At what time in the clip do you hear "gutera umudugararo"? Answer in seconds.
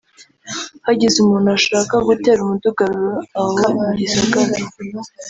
2.07-3.11